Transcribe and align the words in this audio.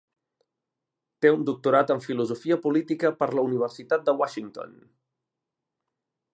Té 1.25 1.31
un 1.33 1.43
doctorat 1.49 1.93
en 1.97 2.01
filosofia 2.07 2.57
política 2.65 3.13
per 3.21 3.29
la 3.39 3.45
universitat 3.51 4.09
de 4.11 4.19
Washington. 4.23 4.77